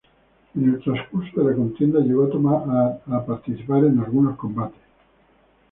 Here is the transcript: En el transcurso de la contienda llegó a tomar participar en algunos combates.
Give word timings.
En 0.55 0.63
el 0.67 0.81
transcurso 0.81 1.43
de 1.43 1.51
la 1.51 1.55
contienda 1.55 1.99
llegó 1.99 2.25
a 2.25 2.29
tomar 2.31 3.03
participar 3.23 3.85
en 3.85 3.99
algunos 3.99 4.35
combates. 4.35 4.81